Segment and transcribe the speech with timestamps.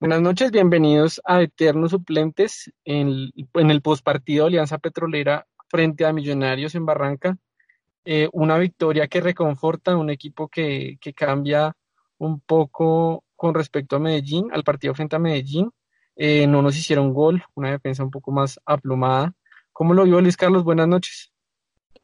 [0.00, 6.86] Buenas noches, bienvenidos a Eternos Suplentes en, el postpartido Alianza Petrolera frente a Millonarios en
[6.86, 7.36] Barranca.
[8.04, 11.74] Eh, una victoria que reconforta, un equipo que, que, cambia
[12.18, 15.70] un poco con respecto a Medellín, al partido frente a Medellín.
[16.16, 19.32] Eh, no nos hicieron gol, una defensa un poco más aplomada.
[19.72, 20.64] ¿Cómo lo vio Luis Carlos?
[20.64, 21.32] Buenas noches.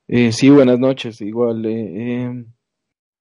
[0.08, 1.20] Eh, sí, buenas noches.
[1.20, 2.46] Igual,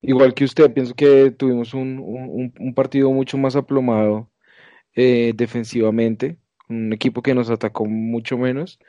[0.01, 4.29] igual que usted, pienso que tuvimos un, un partido mucho más aplomado
[5.35, 6.37] defensivamente,
[6.69, 8.79] un equipo que nos atacó mucho menos,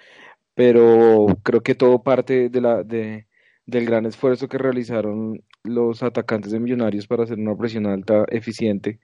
[0.55, 3.27] pero creo que todo parte de la, de,
[3.67, 9.01] del gran esfuerzo que realizaron los atacantes de Millonarios para hacer una presión alta eficiente.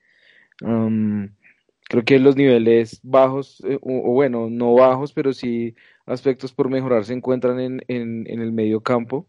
[1.89, 5.75] creo que los niveles bajos, eh, o, bueno, no bajos, pero sí
[6.07, 9.29] aspectos por mejorar se encuentran en, en, en, el medio campo.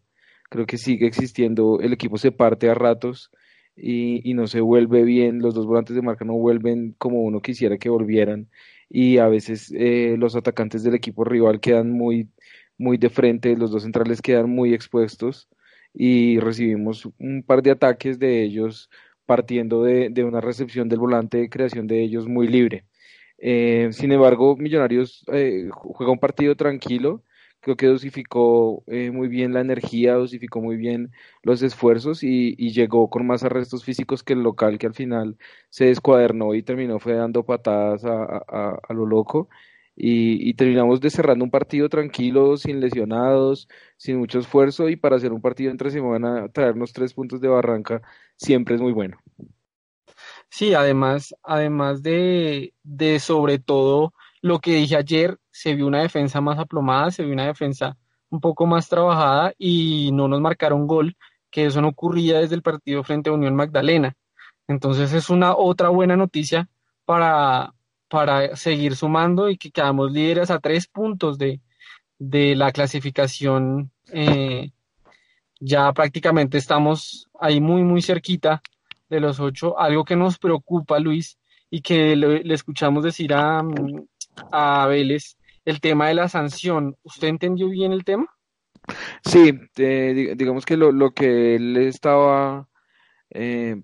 [0.50, 3.30] Creo que sigue existiendo, el equipo se parte a ratos
[3.80, 7.78] y, no se vuelve bien, los dos volantes de marca no vuelven como uno quisiera
[7.78, 8.48] que volvieran
[8.90, 12.28] y a veces eh, los atacantes del equipo rival quedan muy
[12.78, 15.48] muy de frente, los dos centrales quedan muy expuestos
[15.92, 18.90] y recibimos un par de ataques de ellos
[19.26, 22.84] partiendo de, una recepción del volante de creación de ellos muy libre.
[23.38, 27.22] Eh, sin embargo, Millonarios eh, juega un partido tranquilo,
[27.60, 33.10] creo que dosificó eh, muy bien la energía, dosificó muy bien los esfuerzos y, llegó
[33.10, 35.36] con más arrestos físicos que el local que al final
[35.70, 39.48] se descuadernó y terminó fue dando patadas a lo loco
[40.00, 45.32] y, terminamos de cerrando un partido tranquilo, sin lesionados, sin mucho esfuerzo y para hacer
[45.32, 48.02] un partido entre semana, traernos tres puntos de Barranca
[48.36, 49.18] siempre es muy bueno.
[50.50, 56.40] Sí, además, además de, de sobre todo lo que dije ayer, se vio una defensa
[56.40, 57.96] más aplomada, se vio una defensa
[58.30, 61.16] un poco más trabajada y no nos marcaron gol,
[61.50, 64.14] que eso no ocurría desde el partido frente a Unión Magdalena.
[64.66, 66.68] Entonces es una otra buena noticia
[67.04, 67.72] para,
[68.08, 71.60] para seguir sumando y que quedamos líderes a tres puntos de,
[72.18, 73.90] la clasificación.
[74.12, 74.72] Eh,
[75.60, 78.62] ya prácticamente estamos ahí muy, muy cerquita
[79.08, 79.78] de los ocho.
[79.78, 81.38] Algo que nos preocupa, Luis,
[81.70, 83.62] y que le, escuchamos decir a,
[84.52, 86.96] a Vélez, el tema de la sanción.
[87.02, 88.26] ¿Usted entendió bien el tema?
[89.24, 92.68] Sí, digamos que lo, lo, que él estaba
[93.30, 93.82] eh,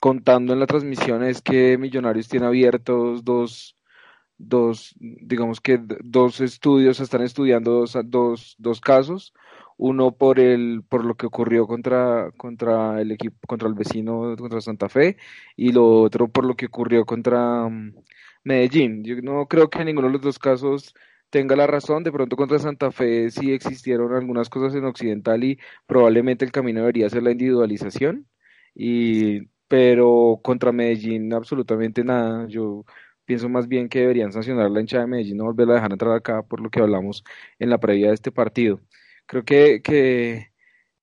[0.00, 3.76] contando en la transmisión es que Millonarios tiene abiertos dos,
[4.38, 9.32] dos digamos que dos estudios, están estudiando dos, dos, dos casos,
[9.76, 14.60] uno por el por lo que ocurrió contra contra el equipo contra el vecino contra
[14.60, 15.16] Santa Fe
[15.56, 17.68] y lo otro por lo que ocurrió contra
[18.44, 19.04] Medellín.
[19.04, 20.94] Yo no creo que ninguno de los dos casos
[21.30, 25.58] tenga la razón, de pronto contra Santa Fe sí existieron algunas cosas en Occidental y
[25.86, 28.28] probablemente el camino debería ser la individualización
[28.74, 32.46] y pero contra Medellín absolutamente nada.
[32.48, 32.84] Yo
[33.24, 36.12] pienso más bien que deberían sancionar la hinchada de Medellín, no volverla a dejar entrar
[36.14, 37.24] acá por lo que hablamos
[37.58, 38.80] en la previa de este partido.
[39.26, 40.52] Creo que, que,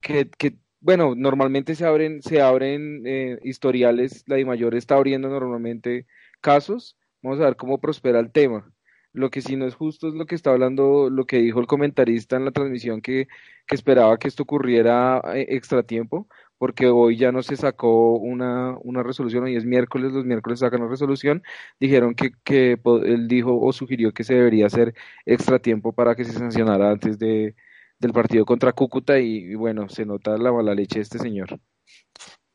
[0.01, 6.05] que, bueno, normalmente se abren, se abren eh, historiales, la mayor está abriendo normalmente
[6.41, 8.71] casos, vamos a ver cómo prospera el tema.
[9.11, 11.67] Lo que sí no es justo es lo que está hablando, lo que dijo el
[11.67, 13.27] comentarista en la transmisión que,
[13.65, 16.27] que esperaba que esto ocurriera eh, extra tiempo,
[16.59, 20.81] porque hoy ya no se sacó una, una resolución, hoy es miércoles, los miércoles sacan
[20.81, 21.41] la resolución,
[21.79, 24.93] dijeron que, que él dijo o sugirió que se debería hacer
[25.25, 27.55] extra tiempo para que se sancionara antes de,
[27.99, 31.59] del partido contra Cúcuta y, bueno, se nota la mala leche de este señor.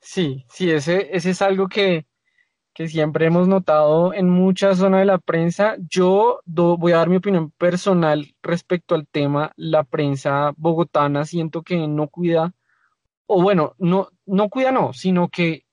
[0.01, 2.07] Sí, sí, ese, ese es algo que,
[2.75, 5.77] que siempre hemos notado en muchas zonas de la prensa.
[5.89, 9.53] Yo voy a dar mi opinión personal respecto al tema.
[9.57, 12.53] La prensa bogotana siento que no cuida
[13.27, 15.65] o bueno, no, no cuida, no, sino que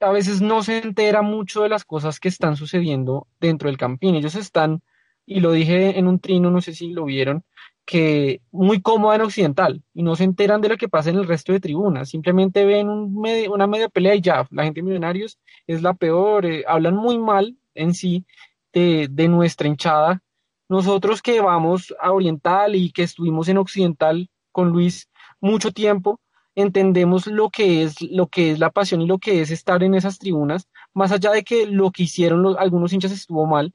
[0.00, 4.14] a veces no se entera mucho de las cosas que están sucediendo dentro del campín.
[4.14, 4.82] Ellos están,
[5.26, 7.44] y lo dije en un trino, no sé si lo vieron,
[7.84, 11.26] que muy cómoda en Occidental y no se enteran de lo que pasa en el
[11.26, 12.08] resto de tribunas.
[12.10, 13.16] Simplemente ven un
[13.50, 17.18] una media pelea y ya, la gente de Millonarios es la peor, eh, hablan muy
[17.18, 18.24] mal en sí
[18.72, 20.22] de, de nuestra hinchada.
[20.68, 25.08] Nosotros que vamos a Oriental y que estuvimos en Occidental con Luis
[25.40, 26.20] mucho tiempo,
[26.56, 29.94] entendemos lo que es lo que es la pasión y lo que es estar en
[29.94, 33.74] esas tribunas, más allá de que lo que hicieron algunos hinchas estuvo mal,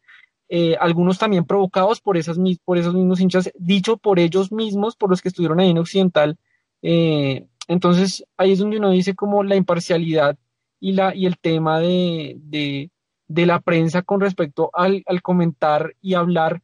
[0.53, 5.09] eh, algunos también provocados por, esas, por esos mismos hinchas, dicho por ellos mismos, por
[5.09, 6.37] los que estuvieron ahí en Occidental.
[6.81, 10.37] Eh, entonces ahí es donde uno dice como la imparcialidad
[10.81, 12.91] y, la, y el tema de, de,
[13.29, 16.61] de la prensa con respecto al, al comentar y hablar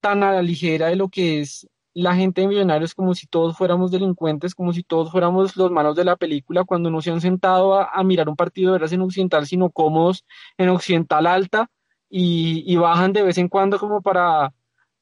[0.00, 3.54] tan a la ligera de lo que es la gente de Millonarios como si todos
[3.54, 7.20] fuéramos delincuentes, como si todos fuéramos los malos de la película, cuando no se han
[7.20, 10.24] sentado a, mirar un partido de veras en Occidental, sino cómodos
[10.56, 11.70] en Occidental Alta,
[12.18, 14.54] y, bajan de vez en cuando como para,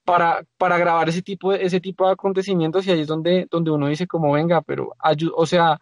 [0.05, 3.71] para, para grabar ese tipo, de, ese tipo de acontecimientos y ahí es donde, donde
[3.71, 4.95] uno dice como venga, pero
[5.37, 5.79] o sea,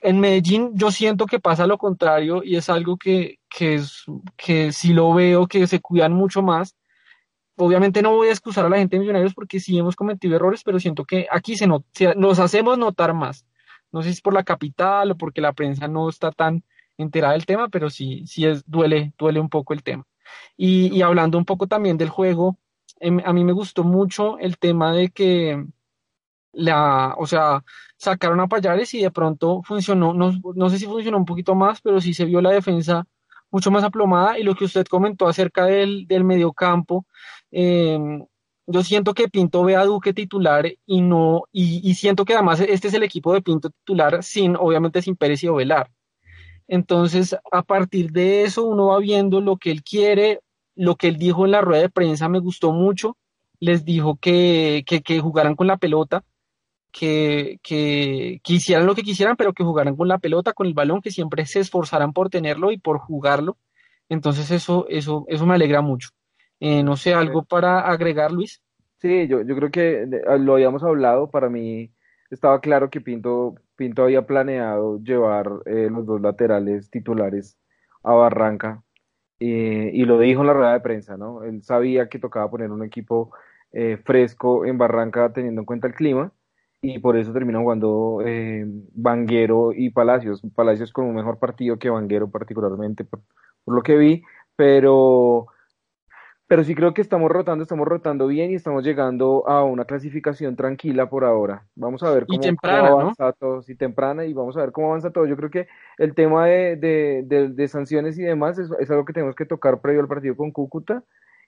[0.00, 4.04] en Medellín yo siento que pasa lo contrario y es algo que, que, es,
[4.36, 6.76] que sí lo veo, que se cuidan mucho más.
[7.56, 10.62] Obviamente no voy a excusar a la gente de Millonarios porque sí hemos cometido errores,
[10.64, 13.46] pero siento que aquí se, nos hacemos notar más.
[13.92, 16.64] No sé si es por la capital o porque la prensa no está tan
[16.98, 20.04] enterada del tema, pero sí, sí es, duele, duele un poco el tema.
[20.56, 22.58] Y, hablando un poco también del juego,
[23.00, 25.64] em, a mí me gustó mucho el tema de que
[26.52, 27.64] la, o sea,
[27.96, 31.80] sacaron a Payares y de pronto funcionó, no, no sé si funcionó un poquito más,
[31.82, 33.06] pero sí se vio la defensa
[33.50, 37.06] mucho más aplomada y lo que usted comentó acerca del, del mediocampo,
[37.50, 38.24] em,
[38.66, 42.60] yo siento que Pinto ve a Duque titular y no, y, y, siento que además
[42.60, 45.90] este es el equipo de Pinto titular sin, obviamente sin Pérez y Ovelar.
[46.68, 50.40] Entonces, a partir de eso, uno va viendo lo que él quiere,
[50.74, 53.16] lo que él dijo en la rueda de prensa me gustó mucho.
[53.60, 56.24] Les dijo que, que, que jugaran con la pelota,
[56.92, 61.00] que, que, hicieran lo que quisieran, pero que jugaran con la pelota, con el balón,
[61.00, 63.56] que siempre se esforzaran por tenerlo y por jugarlo.
[64.08, 66.10] Entonces, eso, eso, eso me alegra mucho.
[66.60, 68.62] Eh, no sé, algo para agregar, Luis.
[68.98, 70.06] Sí, yo, yo creo que
[70.38, 71.30] lo habíamos hablado.
[71.30, 71.90] Para mí
[72.30, 77.58] estaba claro que Pinto Pinto había planeado llevar eh, los dos laterales titulares
[78.02, 78.82] a Barranca
[79.38, 81.42] y lo dijo en la rueda de prensa, ¿no?
[81.42, 83.32] Él sabía que tocaba poner un equipo
[83.72, 86.32] eh, fresco en Barranca teniendo en cuenta el clima
[86.80, 88.64] y por eso terminó jugando eh,
[88.94, 90.40] Vanguero y Palacios.
[90.54, 93.20] Palacios con un mejor partido que Vanguero particularmente por
[93.66, 94.22] lo que vi,
[94.56, 95.48] pero
[96.48, 100.54] pero sí creo que estamos rotando, estamos rotando bien y estamos llegando a una clasificación
[100.54, 101.66] tranquila por ahora.
[101.74, 105.26] Vamos a ver cómo, avanza todo, y temprana, y vamos a ver cómo avanza todo.
[105.26, 105.66] Yo creo que
[105.98, 110.00] el tema de, de, de, sanciones y demás es, algo que tenemos que tocar previo
[110.00, 111.02] al partido con Cúcuta.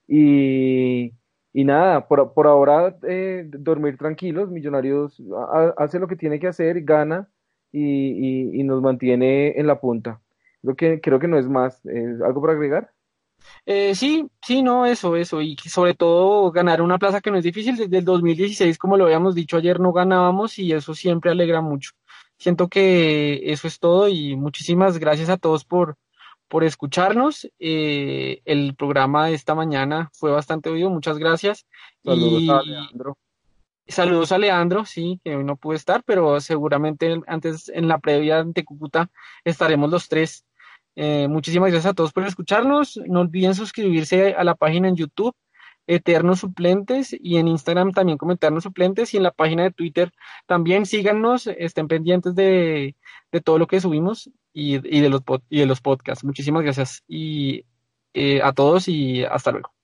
[0.08, 1.12] Y,
[1.52, 4.50] y nada, por, por ahora eh, dormir tranquilos.
[4.50, 5.22] Millonarios
[5.76, 7.28] hace lo que tiene que hacer, gana
[7.70, 10.20] y, y, y nos mantiene en la punta.
[10.62, 11.80] Creo que, creo que no es más.
[11.86, 12.90] ¿Algo para agregar?
[13.66, 17.44] Eh, sí, sí, no, eso, eso, y sobre todo ganar una plaza que no es
[17.44, 21.60] difícil, desde el 2016, como lo habíamos dicho ayer, no ganábamos y eso siempre alegra
[21.60, 21.92] mucho.
[22.38, 25.96] Siento que eso es todo y muchísimas gracias a todos por,
[26.48, 27.48] por escucharnos.
[27.58, 31.66] Eh, el programa de esta mañana fue bastante oído, muchas gracias.
[32.04, 33.18] Saludos a Leandro.
[33.86, 38.44] Saludos a Leandro, sí, que hoy no pude estar, pero seguramente antes en la previa
[38.44, 39.10] de Cúcuta
[39.44, 40.44] estaremos los tres
[41.00, 43.00] eh, muchísimas gracias a todos por escucharnos.
[43.06, 45.32] No olviden suscribirse a la página en YouTube,
[45.86, 50.10] Eternos Suplentes, y en Instagram también como Eternos Suplentes, y en la página de Twitter
[50.46, 52.96] también síganos, estén pendientes de,
[53.44, 56.24] todo lo que subimos y, de los, y de los podcasts.
[56.24, 57.64] Muchísimas gracias y,
[58.12, 59.77] eh, a todos y hasta luego.